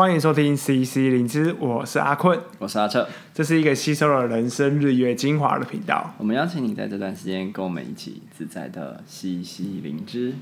[0.00, 6.14] 欢迎收听 CC 灵芝，我是阿坤，我是阿彻，这是一个吸收了人生日月精华的频道。
[6.16, 10.32] 我们邀请你在这段时间跟我们一起自在的吸吸灵芝。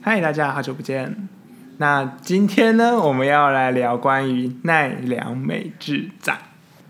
[0.00, 1.28] 嗨，大家好久不见。
[1.76, 6.38] 那今天呢，我们要来聊关于奈良美智展。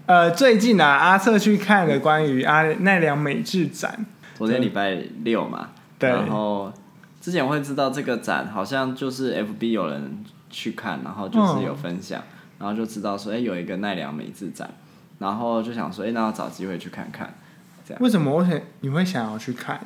[0.07, 4.07] 呃，最近啊，阿彻去看了关于阿奈良美智展。
[4.37, 6.11] 昨天礼拜六嘛，对。
[6.11, 6.73] 然后
[7.21, 10.25] 之前我会知道这个展，好像就是 FB 有人
[10.55, 12.30] 去看，然后就是有分享，嗯、
[12.61, 14.70] 然后就知道说，哎，有一个奈良美智展，
[15.19, 17.34] 然后就想说，哎，那要找机会去看看。
[17.87, 18.02] 这样。
[18.02, 19.80] 为什么我想你会想要去看？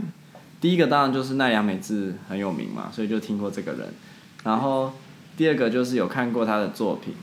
[0.60, 3.88] 第一个当然就是奈良美智很有名嘛，所以就听过这个人。
[4.44, 4.92] 然后
[5.36, 7.14] 第二个就是有看过他的作品。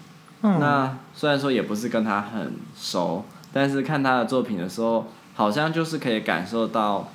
[0.42, 3.24] 嗯、那虽然说也不是跟他很熟，
[3.54, 7.12] 但是看他的作品的时候，好像就是可以感受到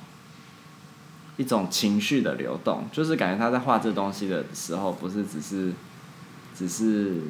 [1.37, 5.71] 一种情绪的流动，就是感觉他在画这东西的时候，不是只是
[6.55, 7.21] 只是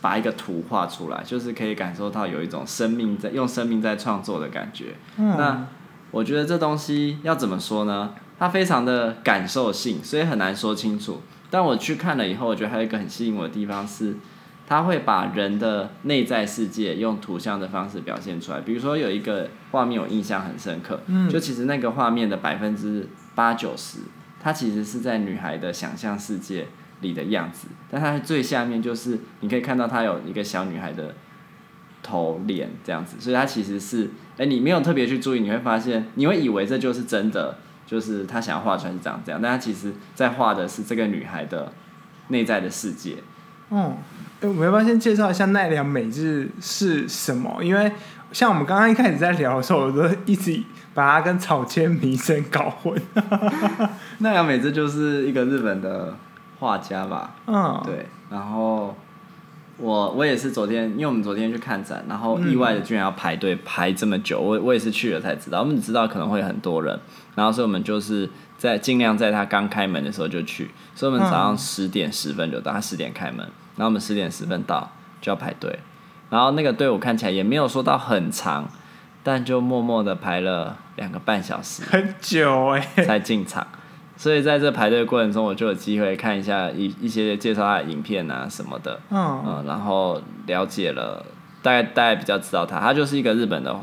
[0.00, 4.94] 把一个图画出来，就是可以感受到有一种生命在用生命在创作的感觉。
[5.16, 5.66] 嗯、那
[6.10, 8.14] 我觉得这东西要怎么说呢？
[8.38, 11.22] 它非常的感受性，所以很难说清楚。
[11.48, 14.16] 但我去看了以后，我觉得还有一个很吸引我的地方是，
[14.66, 18.60] 他会把人的内在世界用图像的方式表现出来。
[18.62, 23.98] 比如说有一个画面我印象很深刻，嗯，就其实那个画面的百分之八九十，
[24.40, 26.66] 它其实是在女孩的想象世界
[27.02, 27.68] 里的样子。
[27.90, 31.14] 但它最下面就是你可以看到它有一个小女孩的
[32.02, 37.58] 头脸这样子，所以它其实是，哎，你没有特别去注意，你会发现，你会以为这就是真的。
[37.84, 41.70] 就是他想要画出来是长这样，但他其实在画的是这个女孩的
[42.28, 43.16] 内在的世界。
[43.68, 43.94] 嗯，
[44.40, 47.58] 哎，我们要不要先介绍一下奈良美智是什么？
[47.62, 47.92] 因为
[48.30, 50.62] 像我们刚刚一开始在聊的时候，我都一直
[50.94, 52.98] 把它跟草间弥生搞混。
[54.20, 56.16] 奈良美智就是一个日本的
[56.62, 57.34] 画家吧？
[57.46, 58.94] 嗯，对，然后。
[59.78, 65.58] 我我也是昨天，因为我们昨天去看展，然后意外的居然要排队排这么久，我我也是去了才知道。
[65.58, 66.96] 我们只知道可能会很多人，
[67.34, 73.38] 然后所以我们就是在尽量在他刚开门的时候就去，所以我们早上十点十分就到，他十点开门，
[73.74, 74.88] 然后我们十点十分到
[75.20, 75.76] 就要排队，
[76.30, 78.68] 然后那个队伍看起来也没有说到很长，
[79.24, 83.66] 但就默默的排了两个半小时，很久哎，才进场。
[84.22, 91.26] 所以在这排队过程中，我就有机会看一下一一些介绍他的影片啊什么的，嗯，嗯，然后了解了，
[91.60, 93.76] 大概大概比较知道他，他就是一个日本的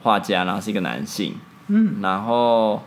[0.00, 1.34] 画家，然后是一个男性，
[1.66, 2.82] 嗯，然后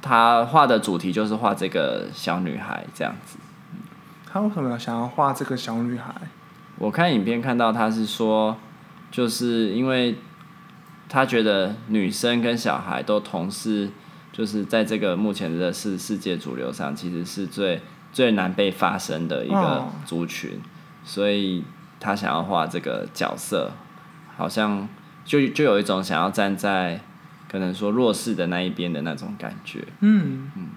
[0.00, 3.38] 他画的主题就是画这个小女孩这样子。
[4.28, 6.12] 他为什么要想要画这个小女孩？
[6.76, 8.56] 我看影片看到他是说，
[9.12, 10.16] 就是因为
[11.08, 13.90] 他觉得女生跟小孩都同是。
[14.32, 17.80] 就是在这个目前的世世界主流上，其实是最
[18.12, 20.64] 最难被发声的一个族群，哦、
[21.04, 21.62] 所以
[22.00, 23.70] 他想要画这个角色，
[24.36, 24.88] 好像
[25.24, 27.00] 就就有一种想要站在
[27.50, 29.86] 可能说弱势的那一边的那种感觉。
[30.00, 30.68] 嗯嗯，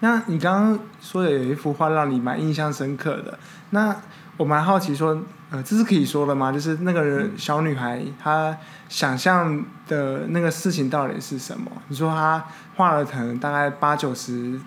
[0.00, 3.38] 那你刚刚说的有一幅画让你蛮印象深刻的，
[3.70, 3.96] 那
[4.36, 5.22] 我蛮好奇说。
[5.48, 6.50] 呃，这是可以说的吗？
[6.50, 8.56] 就是那个小女孩，她
[8.88, 11.70] 想象的那个事情到底是什么？
[11.86, 14.58] 你说她画了可能大概八九十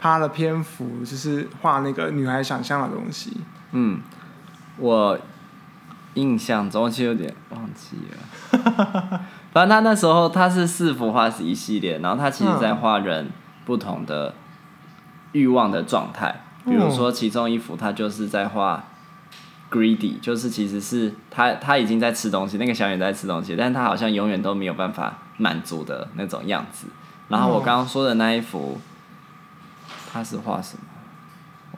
[0.00, 3.36] 趴的篇幅，就是画那个女孩想象的东西。
[3.70, 4.00] 嗯，
[4.78, 5.16] 我
[6.14, 9.20] 印象中其实有点忘记了。
[9.52, 13.30] 反正他那时候他是四幅画是一系列，然后他其实在画人
[13.64, 14.34] 不同的
[15.30, 16.42] 欲望的状态。
[16.64, 18.82] 比如说其中一幅，他就是在画。
[19.70, 26.86] Greedy 就是其实是他他已经在吃东西，那个小眼在吃东西，但是他好像永远都没有办法满足的那种样子。
[27.28, 28.80] 然后我刚刚说的那一幅，
[30.12, 30.82] 他是画什么？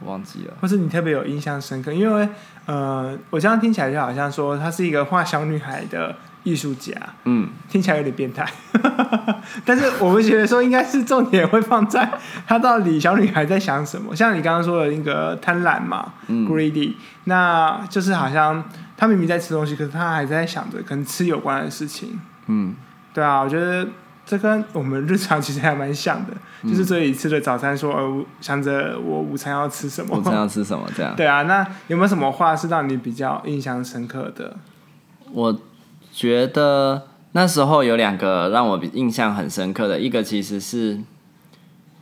[0.00, 0.54] 我忘记了。
[0.60, 1.92] 或是你特别有印象深刻？
[1.92, 2.28] 因为
[2.68, 6.14] 呃，我这样听起来就好像说她是一个画小女孩的。
[6.44, 8.46] 艺术家，嗯，听起来有点变态，
[9.66, 12.08] 但是我们觉得说应该是重点会放在
[12.46, 14.16] 她到底小女孩在想什么。
[14.16, 18.64] 像你刚刚说的那个贪婪嘛，嗯，greedy，那就是好像
[18.96, 22.18] 她明明在吃东西，可是她还在想着跟吃有关的事情。
[22.46, 22.74] 嗯，
[23.12, 23.86] 对啊，我觉得
[24.28, 26.32] 这跟我们日常其实还蛮像的，
[26.62, 31.16] 嗯、就是这一次的早餐说，呃，想着我午餐要吃什么，午餐要吃什么这样。
[31.16, 34.56] 对啊，那有没有什么话是让你比较印象深刻的？
[35.32, 35.58] 我。
[36.10, 40.98] 觉得那时候有两个让我印象很深刻的，一个其实是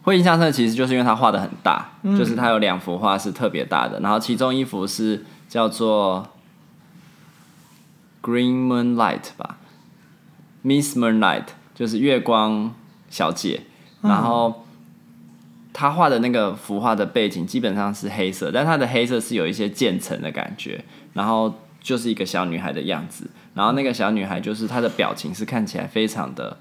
[0.04, 6.26] 会印象深刻，其实就是因为他画的很大，嗯、就是他有两幅画是特别大的，然后其中一幅是叫做
[8.22, 9.58] Green Moonlight 吧
[10.64, 12.74] ，Miss Moonlight 就是月光
[13.10, 13.60] 小姐，
[14.00, 14.64] 然后
[15.72, 20.82] 她画的那个幅画的背景基本上是黑色，但她的黑色是有一些渐层的感觉，
[21.12, 26.56] 然后就是一个小女孩的样子，然后那个小女孩就是她的表情是看起来非常的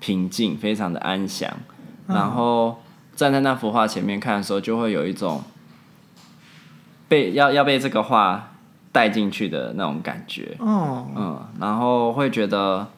[0.00, 1.52] 平静，非常的安详，
[2.06, 2.82] 然后
[3.14, 5.42] 站在那幅画前面看的时候，就会有一种
[7.06, 8.54] 被要要被这个画
[8.92, 12.88] 带进去的那种感觉，嗯，然后会觉得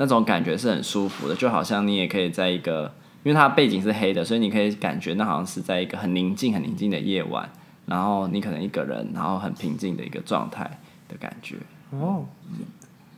[0.00, 2.90] 那种感觉是很舒服的，就好像你也可以在一个。
[3.22, 7.46] 因为它背景是黑的，所以你可以感觉那好像是在一个很宁静、很宁静的夜晚，
[7.84, 11.56] 然后你可能一个人，然后很平静的一个状态的感觉。
[11.90, 12.24] 哦，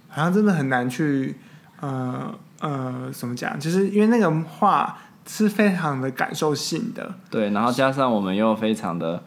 [0.09, 1.37] 好像真的很难去，
[1.79, 3.57] 呃呃，怎么讲？
[3.61, 7.15] 就是因为那个画是非常的感受性的。
[7.31, 9.23] 对，然后加上我们又非常的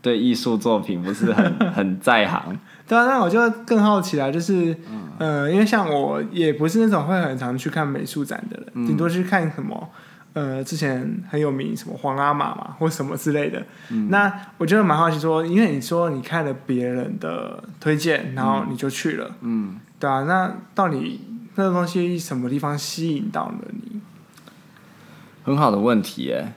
[0.00, 2.56] 对艺术作品不是很 很在行。
[2.86, 9.90] 对啊，那我就更好奇了，就是，嗯、呃，因为像我也不是那种会很常去看美术展的人，顶、嗯、多去看什么，
[10.32, 13.62] 呃，之前很有名什么皇阿玛嘛，或什么之类的。
[13.90, 21.20] 嗯、那我觉得蛮好奇说，因为你说你看了别人的推荐，然后你就去了，嗯，对啊，那到底
[21.56, 24.00] 那个东西什么地方吸引到了你？
[25.44, 26.54] 很好的问题耶。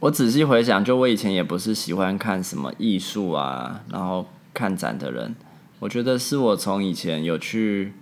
[0.00, 4.26] 我仔细回想，就我以前也不是喜欢看什么艺术啊，然后。
[4.52, 5.36] 看展的人，
[5.78, 7.92] 我觉得是我从以前有去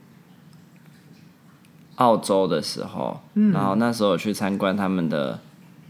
[1.97, 5.41] 澳洲的时候，嗯、然后那时候有去参观他们的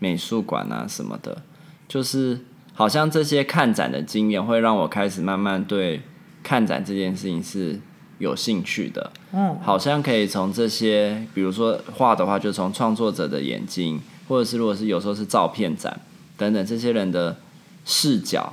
[0.01, 1.43] 美术馆啊什么的，
[1.87, 2.41] 就是
[2.75, 6.03] 好像这些看展的经验会让我开始慢慢对
[6.43, 7.81] 看展这件事情是
[8.19, 9.13] 有兴趣的。
[9.33, 16.01] 嗯，好像可以从这些，比如说画的话，就从创作者的眼睛，或者是如果是有时候是照片展
[16.37, 17.37] 等等这些人的
[17.85, 18.53] 视角。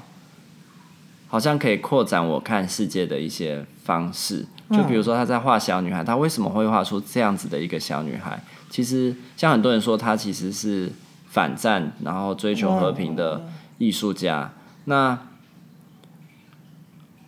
[1.28, 8.42] 好像可以扩展我看世界的一些方式，就比如说他在画小女孩，他为什么会画出这样子的一个小女孩？
[8.70, 10.90] 其实像很多人说，他其实是
[11.28, 13.44] 反战，然后追求和平的
[13.80, 14.54] 艺术家。
[14.86, 15.18] 那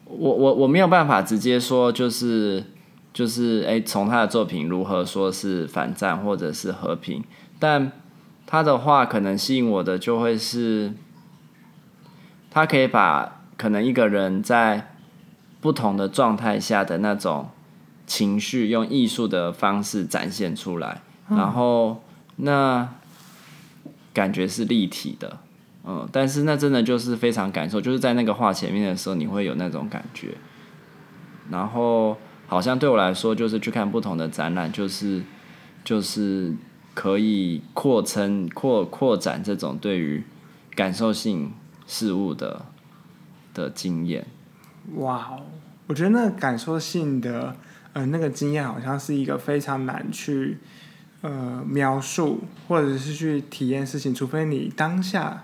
[0.05, 2.63] 我我我没有办法直接说，就是
[3.11, 7.21] 就是诶，从他的作品如何说是反战或者是和平，
[7.59, 7.91] 但
[8.47, 10.93] 他的话可能吸引我的就会是，
[12.49, 13.35] 他可以把。
[13.57, 14.93] 可能一个人在
[15.59, 17.49] 不同的状态下的那种
[18.05, 22.03] 情绪，用艺术的方式展现出来，然后
[22.35, 22.87] 那
[24.13, 25.39] 感觉是立体的，
[25.83, 30.37] 嗯，但是那真的就是非常感受，就是在那个画前面的时候，你会有那种感觉，
[31.49, 32.15] 然后
[32.45, 35.23] 好像对我来说，就是去看不同的展览，就是
[35.83, 36.53] 就是
[36.97, 40.23] 可以扩增、扩扩展这种对于
[40.73, 41.51] 感受性
[41.85, 42.65] 事物的。
[43.53, 44.23] 的经验，
[44.97, 45.41] 哇哦！
[45.87, 47.55] 我觉得那个感受性的，
[47.93, 50.59] 呃，那个经验好像是一个非常难去，
[51.21, 55.43] 呃，描述或者是去体验事情，除非你当下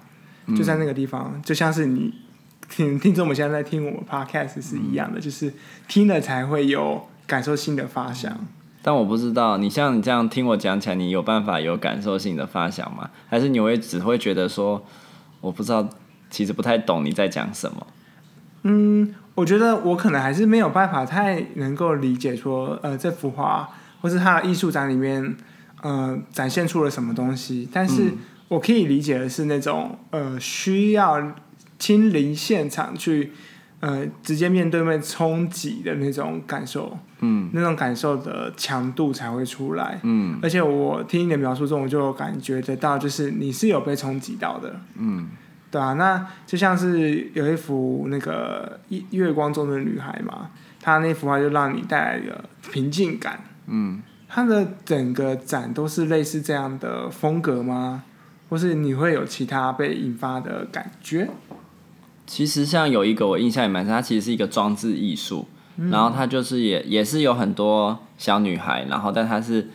[0.56, 2.14] 就在那个地方，嗯、就像是你
[2.70, 5.52] 听听众们现在在听我们 podcast 是一样的，嗯、就是
[5.88, 8.46] 听了才会有感受性的发想。
[8.85, 13.09] 但我不知道，你像你这样听我讲起来，你有办法有感受性的发想吗？
[13.30, 14.85] 还是你会只会觉得说，
[15.39, 15.88] 我不知道，
[16.30, 17.88] 其实不太懂你在讲什么？
[18.63, 23.69] 嗯，我觉得我可能还是没有办法太能够理解说，呃，这幅画
[24.01, 25.35] 或是他的艺术展里面，
[25.81, 27.68] 呃，展现出了什么东西。
[27.71, 28.12] 但是
[28.50, 31.35] 我可以理解的是那种，呃，需要
[31.80, 33.31] 亲临现场去，
[33.83, 40.40] 呃，直接面对面冲击的那种感受，嗯，那种感受的强度才会出来，嗯。
[40.42, 45.28] 而且我听你的描述中，我就感觉得到，就是你是有被冲击到的，嗯。
[45.69, 53.42] 对啊，那就像是有一幅那个月光中的女孩嘛，她那幅画就让你带来了平静感。
[53.68, 58.04] 嗯，它的整个展都是类似这样的风格吗？
[58.47, 61.28] 或是你会有其他被引发的感觉？
[62.25, 69.69] 其实像有一个我印象也蛮深，它其实是一个装置艺术，嗯、然后它就是也也是有很多小女孩，然后但它是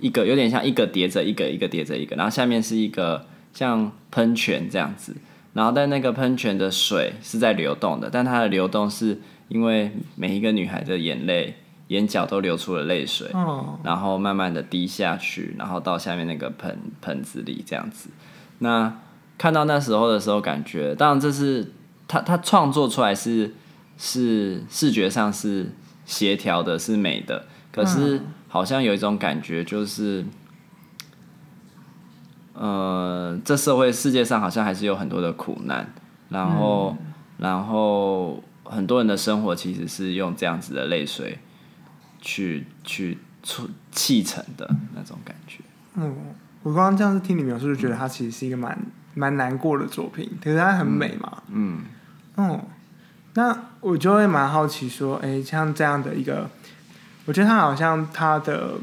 [0.00, 5.14] 一个有点像一个叠着一个，一个叠着一个，然后下面是一个像喷泉这样子。
[5.52, 11.56] 然后，但那个喷泉的水是在流动的，但它的流动是因为每一个女孩的眼泪、
[11.88, 18.10] 眼角都流出了泪水，哦、然后慢慢的滴下去，然后到下面那个盆盆子里这样子。
[18.58, 18.96] 那
[19.36, 21.72] 看到那时候的时候，感觉当然这是
[22.10, 23.54] 他他创作出来是
[23.96, 25.70] 是视觉上是
[26.04, 30.24] 协调的，是美的，可是好像有一种感觉就是。
[32.52, 35.94] 呃，这社会世界上好像还是有很多的苦难，
[36.28, 37.06] 然后，嗯、
[37.38, 41.38] 然后很多人的生活其实是用这样子的泪水
[42.20, 45.60] 去去促砌成的那种感觉。
[45.94, 46.14] 嗯，
[46.62, 48.78] 我刚刚这样子听你描述，就觉得它其实是一个蛮
[49.14, 51.42] 蛮难过的作品，可是它很美嘛。
[51.50, 51.80] 嗯。
[52.48, 52.60] 哦，
[53.34, 56.48] 那我就会蛮好奇说，哎、欸，像这样的一个，
[57.26, 58.74] 我觉得他好像他的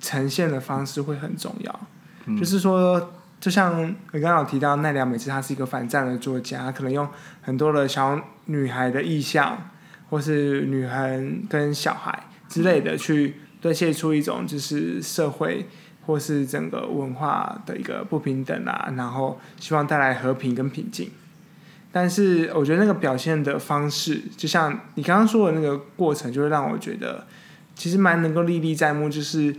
[0.00, 1.80] 呈现的方式会很重要，
[2.26, 7.08] 嗯、就是说，就像你刚刚有提到奈良美智，她是一个反战的作家，可能用
[7.42, 9.70] 很多的小女孩的意象，
[10.08, 15.68] 或是女孩跟小孩之类的去堆砌出一种就是社会
[16.06, 21.10] 或是整个文化的一个不平等啊，然后希望带来和平跟平静。
[21.98, 27.26] 但是我觉得那个表现的方式，就像你刚刚说的那个过程，就会让我觉得
[27.74, 29.08] 其实蛮能够历历在目。
[29.08, 29.56] 就是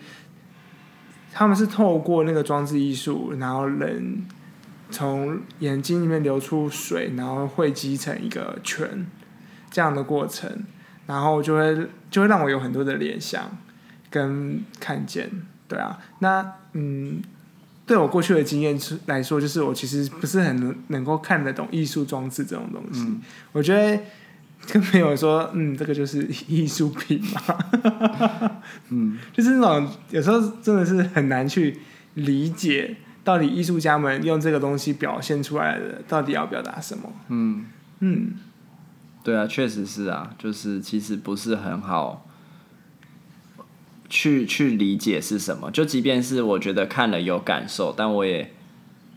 [1.34, 4.24] 他们是透过那个装置艺术，然后人
[4.92, 9.08] 从眼睛里面流出水，然后汇集成一个圈
[9.72, 10.64] 这样的过程，
[11.08, 13.50] 然后就会就会让我有很多的联想
[14.12, 15.32] 跟看见。
[15.68, 17.20] 对啊，那嗯。
[17.88, 23.00] 对我过去的经验来说，就是我其实不是很能能够看得懂艺术装置这种东西。
[23.00, 23.22] 嗯、
[23.54, 24.04] 我觉得
[24.68, 28.60] 跟朋友说，嗯，这个就是艺术品嘛。
[28.92, 31.80] 嗯，就是那种有时候真的是很难去
[32.16, 37.10] 理解，到底艺术家们用这个东西表现出来的，到底要表达什么？
[37.30, 37.66] 嗯
[38.02, 38.34] 嗯，
[39.24, 42.27] 对啊，确实是啊，就是其实不是很好。
[44.10, 48.54] 去去理解是什么，就即便是我觉得看了有感受，但我也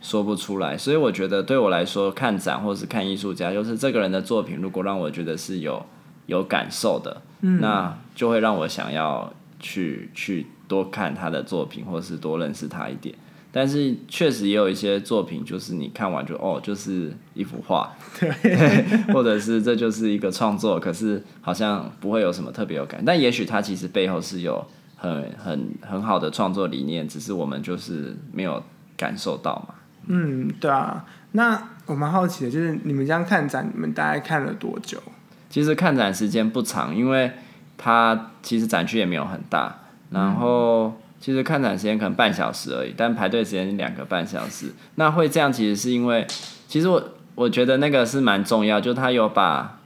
[0.02, 0.76] 说不出来。
[0.76, 5.84] 所以我觉得对我来说，看展或是看艺术家，就是这个人的作品，如果让我觉得是有
[6.26, 13.14] 有感受的，嗯，那就会让我想要去去多看他的作品，或是多认识他一点。
[13.52, 18.32] 但是确实也有一些作品，就是你看完就哦，就是一幅画，对，
[19.14, 23.02] 或者是这就是一个创作，可是好像不会有什么特别有感。
[23.04, 24.66] 但也许他其实背后是有。
[25.00, 28.62] 很很很好的创作理念，只是我们就是没有
[28.98, 29.74] 感受到嘛。
[30.06, 31.04] 嗯，对啊。
[31.32, 35.00] 那我蛮好奇的，就是你们这样看展，你们大概看了多久？
[35.48, 37.32] 其实看展时间不长，因为
[37.78, 39.74] 它其实展区也没有很大。
[40.10, 44.74] 然后其实看展时间可能半小时而已，但排队时间两个半小时。
[44.96, 46.26] 那会这样，其实是因为，
[46.68, 47.02] 其实我
[47.36, 49.78] 我觉得那个是蛮重要，就他有把，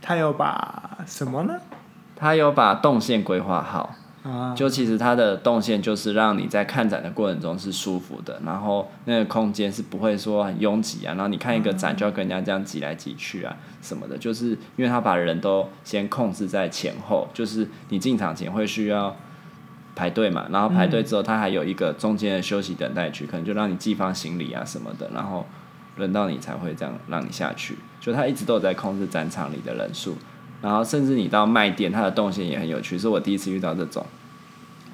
[0.00, 1.54] 他有把什么呢？
[2.16, 3.94] 他有把动线规划好。
[4.56, 19.14] 就其实它的动线就是让你在看展的过程中是舒服的，然后那个空间是不会说很拥挤啊，然后你看一个展就要跟人家这样挤来挤去啊什么的，就是因为他把人都先控制在前后，就是你进场前会需要
[19.94, 25.44] 排队嘛，然后排队之后他还有一个中间的休息等待区，可能就让你寄放行李啊什么的，然后
[25.96, 30.16] 轮到你才会这样让你下去，就他一直都有在控制展场里的人数。
[30.64, 34.06] 然后甚至你到卖店，它的动线也很有趣，是我第一次遇到这种，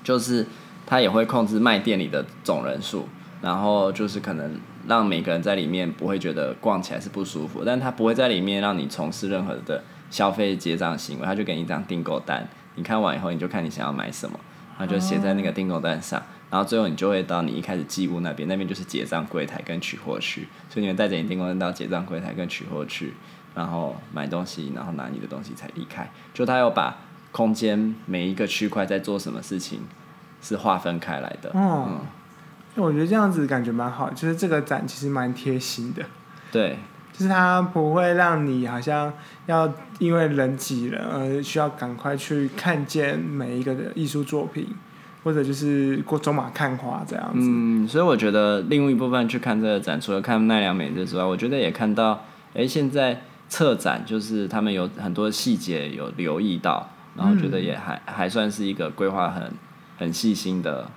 [0.02, 0.44] 就是
[0.84, 3.06] 它也会控制卖店里的总人数，
[3.40, 4.58] 然后就是可能
[4.88, 14.36] 让每个人在里面不会觉得逛起来是不舒服，但它不会在里面让你从事任何的消费结账行为，它就给你一张订购单，你看完以后你就看你想要买什么，
[14.76, 23.14] 然后就写在那个订购单上，然后最后你就会到你一开始寄物那边，那边就是结账柜台跟取货区，所以你们带着你订购单到结账柜台跟取货区。
[23.54, 26.10] 然后买东西，然后拿你的东西才离开。
[26.32, 26.96] 就他要把
[27.32, 29.80] 空间每一个区块在做什么事情
[30.40, 31.50] 是划分开来的。
[31.50, 32.00] 哦、嗯，
[32.76, 36.02] 我觉得这样子感觉蛮好，就是这个展其实蛮贴心的。
[36.50, 36.78] 对，
[37.12, 39.12] 就是它不会让你好像
[39.46, 44.66] 要因为人挤人而需要赶快去看见每一个的艺术作品，
[45.22, 47.46] 或者就是过走马看花这样子。
[47.48, 53.22] 嗯，所以我觉得另一部分去看这个展，除了看奈良美智之外，我觉得也看到，哎，现在。
[53.50, 59.52] 策展就是他们有很多细节有留意到，然后觉得也还、嗯、还算是一个规划很
[59.98, 60.88] 很细心的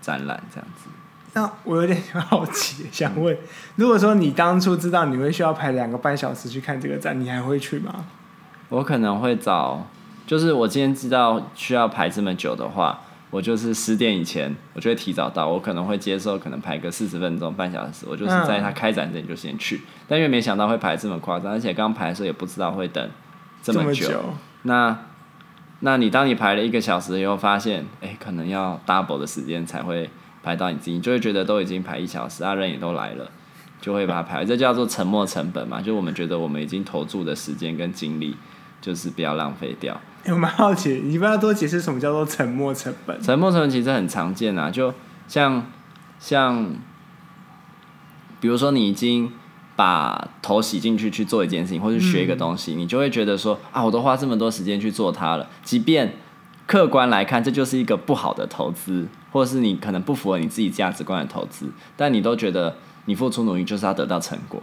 [0.00, 0.88] 展览这样子。
[1.34, 3.36] 那我有点好奇，想问，
[3.76, 8.06] 如果说你当初知道你会需要排两个半小时去看这个展，你还会去吗？
[8.70, 9.86] 我可能会找，
[10.26, 13.00] 就是我今天知道需要排这么久的话。
[13.32, 19.76] 我就是十点以前，我就会提早到，我可能会接受，可能排个四十分钟、半小时，我就是在他开展前就先去。
[19.76, 23.10] 嗯、但因为没想到会排这么夸张，而且刚排的时候也不知道会等
[23.62, 24.22] 这么久。
[24.64, 25.06] 那，
[25.80, 30.10] 那你当你排了一个小时以后，发现，哎、欸，可能要 double 的时间才会
[30.42, 33.30] 排到你自己，就会觉得都已经排一小时，啊，人也都来了，
[33.80, 34.44] 就会把它排。
[34.44, 38.36] 这叫做沉没成本嘛，就我们觉得我们已经投注的时间跟精力，
[38.82, 39.98] 就是不要浪费掉。
[40.24, 43.20] 欸、 我蛮好奇，你不要多解释什么叫做沉没成本？
[43.20, 44.92] 沉没成本其实很常见啊，就
[45.26, 45.66] 像
[46.18, 46.70] 像，
[48.40, 49.32] 比如说你已经
[49.74, 56.14] 把头洗进去去做一件事情，或是学一个东西，嗯、你就会觉得说啊，我都花这么多时间去做它了，即便
[56.66, 62.76] 客观来看，这就是一个不好的投资，或者是你可能不符合你自己价值观的投资，但你都觉得
[63.06, 64.62] 你付出努力就是要得到成果。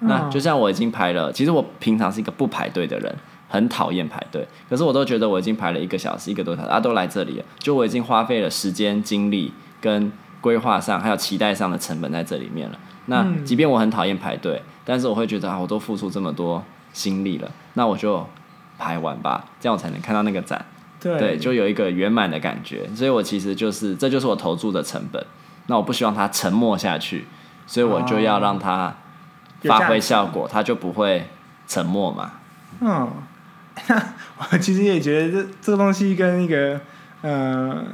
[0.00, 3.16] 那就像我已经排了，其实我平常是一个不排队的人，
[3.48, 12.78] 很讨厌排队，可是我都觉得我已经排了一个小时、一个多小时，啊，都来这里了，就我已经花费了时间、精力跟规划上还有期待上的成本在这里面了。
[13.06, 16.62] 那即便我很讨厌排队，但是我会觉得啊，我都付出这么多
[16.92, 18.24] 心力了，那我就
[18.78, 20.62] 排完吧，这样我才能看到那个展，
[21.00, 22.86] 对，对，就有一个圆满的感觉。
[22.94, 25.24] 所以我其实就是这就是我投注的成本，
[25.68, 27.26] 那我不希望它沉默下去，
[27.66, 28.94] 所以我就要让它
[29.62, 31.26] 发挥效果，它就不会
[31.66, 32.32] 沉默嘛。
[32.80, 33.10] 嗯，
[33.86, 34.02] 那
[34.52, 36.80] 我其实也觉得这这个东西跟那个
[37.22, 37.84] 呃，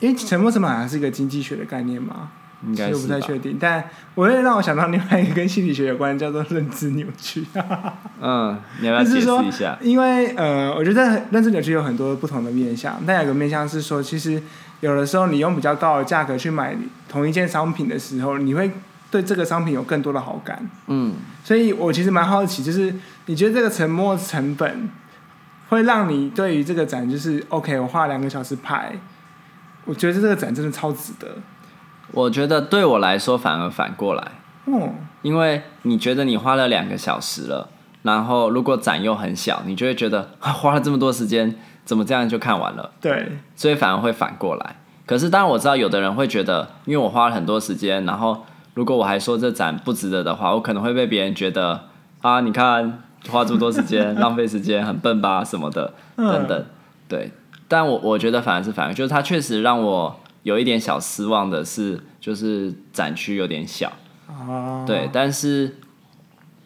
[0.00, 2.30] 因为沉没成本还是一个经济学的概念嘛。
[2.62, 3.82] 应该是不太确定，但
[4.14, 7.42] 我会让我想到另外一个跟心理学有关，叫做认知扭曲。
[8.20, 9.78] 嗯， 你要不要解释一下？
[9.80, 14.42] 因为呃，我觉得认知扭曲有很多不同的面向，但有个面向是说，其实
[14.80, 16.76] 有的时候你用比较高的价格去买
[17.08, 18.70] 同一件商品的时候，你会
[19.10, 20.70] 对这个商品有更多的好感。
[20.86, 22.94] 嗯，所以我其实蛮好奇，就是
[23.26, 24.88] 你觉得这个沉没成本
[25.68, 28.92] 会让你对于这个展，就是 OK，我花了两个小时拍，
[29.84, 31.28] 我觉得这个展真的超值得。
[32.12, 34.32] 我觉得对我来说反而反过来，
[34.66, 37.68] 嗯，因为你觉得你花了两个小时了，
[38.02, 42.90] 然后如果展又很小，你就会觉得啊，花了这么多时间，怎么这样就看完了？
[43.00, 44.76] 对，所以反而会反过来。
[45.06, 51.88] 可是当然我知道有的人会觉得，因为我花了很多时间，然后如果我还说这展不值得的话，我可能会被别人觉得
[52.20, 56.64] 啊，你看花这么多时间，浪费时间，很笨吧什么的，等等。
[57.08, 57.32] 对，
[57.68, 60.20] 但我我觉得反而是反而，就是它确实让我。
[60.42, 63.92] 有一点小失望的是，就是展区有点小，
[64.86, 65.76] 对，但是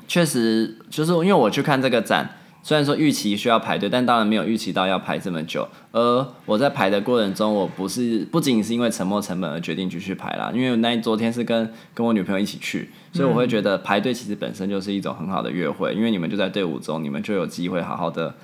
[0.06, 5.68] 确实就是因为我去看这个展，虽然说预期需要排队，但当然没有预期到要排这么久。
[5.92, 18.35] 而我在排的过程中，我不是不仅仅是因为沉没成本而决定继续排啦，因为那昨天是跟跟我女朋友一起去，所以我会觉得排队其实本身就是一种很好的约会，因为你们就在队伍中，你们就有机会好好的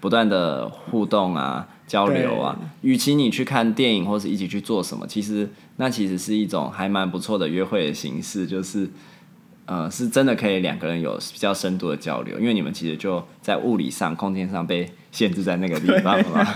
[0.00, 1.68] 不断的互动啊。
[1.86, 8.88] 交流啊，与其你去看电影或是一起去做什么，其实那其实是一种还蛮不错的约会的形式，就是
[9.66, 16.46] 呃，是真的可以两个人有比较深度的交流，因为你们其实就在物理上、空间上被限制在那个地方嘛。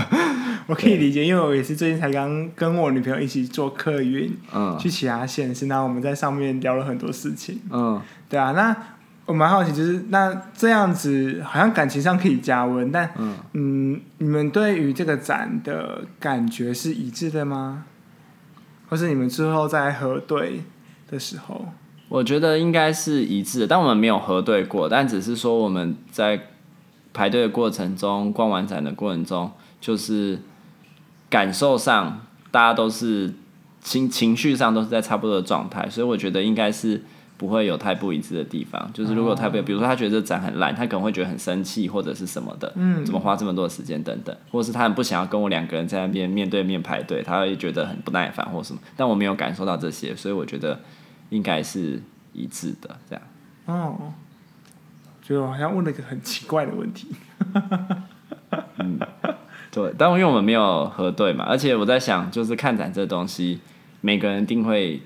[0.66, 8.76] 我可以理解，因为我也是最近才刚跟我女朋友一起坐客运，嗯，去其他县市，那我们在上面聊了很多事情，嗯，对啊，那。
[9.26, 17.84] 我蛮好奇，就是那这样子好像感情上可以加温，但嗯，嗯，你们对于这个展的感觉是一致的吗？
[18.90, 20.60] 或是你们之后在核对
[21.10, 21.68] 的时候？
[22.08, 26.48] 我觉得应该是一致的，但我们没有核对过，但只是说我们在
[27.12, 30.38] 排队的过程中、逛完展的过程中，就是
[31.28, 33.32] 感受上大家都是
[33.80, 37.02] 情情绪上都是在差不多的状态，所以我觉得应该是。
[37.36, 50.78] 不会有太不一致的地方，就是如果太不，比如说他觉得这展很烂，他可能会觉得很生气或者是什么的，嗯，怎么花这么多时间等等，或者是他很不想要跟我两个人在那边面对面排队，他会觉得很不耐烦或什么，但我没有感受到这些，所以我觉得
[51.34, 52.00] 应该是
[52.32, 53.22] 一致的这样。
[53.66, 54.12] 哦，
[55.22, 57.08] 觉得我好像问了一个很奇怪的问题。
[58.78, 58.98] 嗯，
[59.70, 63.60] 对，但因为我们没有核对嘛，而且我在想，就是看展这东西，
[64.00, 65.02] 每个人一定会。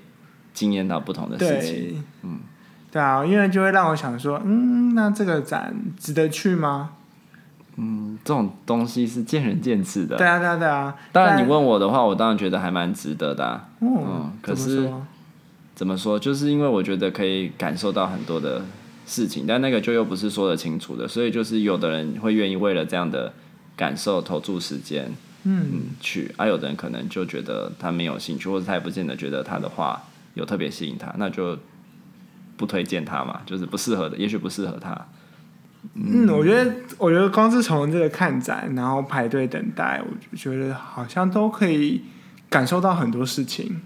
[0.51, 2.39] 经验到不同的事情，对，嗯，
[2.91, 6.95] 对啊，因为就会让我想说，嗯，那这个展值得去吗？
[7.77, 10.17] 嗯，这种东西是见仁见智的。
[10.17, 10.93] 对啊，对啊，对啊。
[11.13, 13.69] 当然，你问我的话，我当然觉得还蛮值得的啊。
[13.79, 15.07] 嗯，嗯，可是怎么说？
[16.19, 18.61] 就是因为我觉得可以感受到很多的
[19.05, 23.33] 事情，但那个就又不是说得清楚的，所以就是有的人会愿意为了这样的
[23.75, 25.11] 感受投注时间，
[25.43, 30.01] 嗯，嗯，去，而、啊、有的人可能就觉得他没有兴趣，或者他也不见得觉得他的话。
[30.35, 31.57] 有特别吸引他，那就
[32.55, 34.91] 不推荐他嘛，就是不适合的，也许不适合他。
[35.95, 42.03] 嗯，嗯，我觉得，我觉得光是从这个看展，然后排队等待，我就觉得好像都可以
[42.47, 43.81] 感受到很多事情。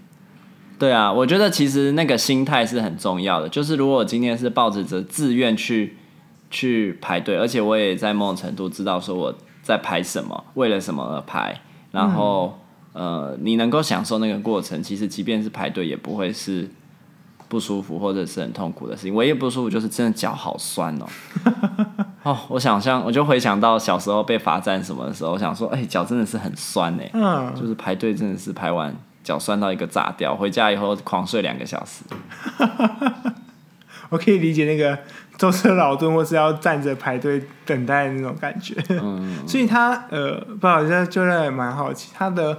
[0.84, 3.48] 对啊，我觉得其实那个心态是很重要的。
[3.48, 5.96] 就是如果我今天是抱着自愿去
[6.50, 11.60] 去排队，而且我也在某种程度知道说我在排什么，为了什么而排，
[11.92, 12.46] 然后。
[12.46, 12.60] 嗯
[12.94, 16.70] 呃，你能够享受那个过程，其实即便是排队，也不会是
[17.48, 19.12] 不舒服或者是很痛苦的事情。
[19.12, 21.06] 唯一不舒服就是真的脚好酸哦。
[22.22, 27.10] 哦，我想象，我就回想到小时候被罚站什么的时候，我想说，哎、欸，脚真的是很酸哎。
[27.14, 27.52] 嗯。
[27.60, 32.04] 就是排队真的是排完脚酸到一个炸掉，回家以后狂睡两个小时。
[34.10, 34.96] 我可以理解那个
[35.36, 38.76] 舟车劳顿或是要站着排队等待的那种感觉。
[38.90, 39.38] 嗯。
[39.48, 42.58] 所以他呃，不好意思，就让人蛮好奇他的。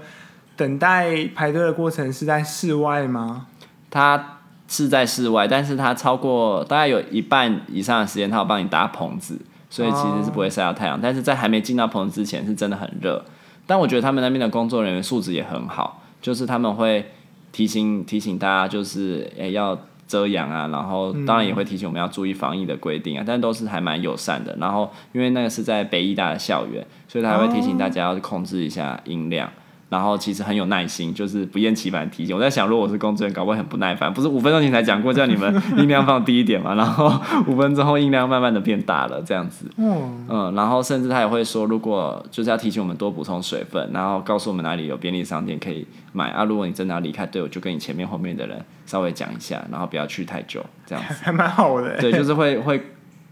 [0.58, 3.48] 等待排队的过程是在室外吗？
[3.92, 4.38] 他
[4.70, 9.38] 是在室外，但是他超过大概有一半以上的时间，他有帮你搭棚子，
[9.70, 10.94] 所以其实是不会晒到太阳。
[10.96, 11.04] Oh.
[11.04, 13.26] 但是在还没进到棚子之前，是真的很热。
[13.68, 17.06] 但我觉得他们那边的工作人员素质也很好，就是他们会
[17.52, 24.58] 提醒提醒大家，就是诶、欸、要遮阳啊，然后当然也会提醒我们要注意防疫的规定啊，但都是还蛮友善的。
[24.60, 29.48] 然后因为那个是在北医大的校园，所以他还会提醒大家要控制一下音量。
[29.48, 29.65] Oh.
[29.88, 32.36] 然后其实很有耐心，就是不厌其烦提醒。
[32.36, 34.12] 我在想，如果我是工作人员，搞不好很不耐烦。
[34.12, 36.74] 不是五分钟前才讲过叫你们 音量放低一点嘛？
[36.74, 37.12] 然后
[37.48, 39.68] 五分钟后音量慢慢的变大了，这样子。
[39.78, 46.44] 嗯嗯，然后甚至他也会说，如果就是要提醒我们多补充水分，然后告诉我们哪里有便利商店可以买啊。
[46.44, 51.96] 如果你真的要离开队伍，就跟你前面后面的人稍微讲一下，然后不要去太久，这样子 还蛮好的。
[52.00, 52.82] 对，就是会会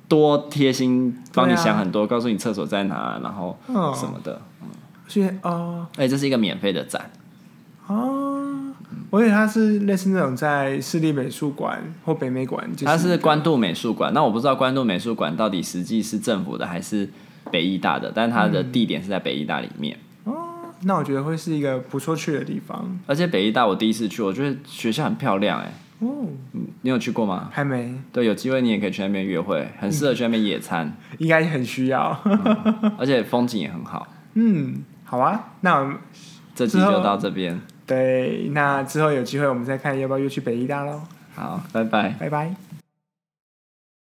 [0.08, 3.58] 多贴心，帮你想很多，啊、告诉你厕所在哪，然后
[3.96, 4.40] 什么的。
[4.62, 4.70] 嗯
[5.08, 7.10] 去哦，哎，这是一个免费的展
[7.88, 8.30] 哦。
[9.10, 14.12] 我以为它是类似那种在市立美术馆或北美馆，它是关渡美术馆。
[14.14, 17.08] 那我不知道关渡美术馆到底实际是政府的还是
[17.52, 19.98] 北艺大的，但它的地点是在北艺大里面。
[20.24, 20.34] 哦，
[20.84, 23.00] 那我觉得会是一个不错去的地方。
[23.06, 25.72] 而且北艺大我第一次去，我觉得学校很漂亮，哎。
[26.00, 26.28] 哦，
[26.82, 27.50] 你有去过吗？
[27.52, 27.94] 还没。
[28.12, 30.92] 对，有机会你也可以去那边约会，很适合去那边野餐。
[31.20, 32.20] 应该很需要，
[32.98, 34.08] 而且风景也很好。
[34.34, 34.84] 嗯。
[35.14, 35.98] 好啊，那我们
[36.56, 37.62] 这期就到这边。
[37.86, 41.04] 对，那之后有机会我们再看要不要又去北医大喽。
[41.36, 42.56] 好，拜拜，拜拜。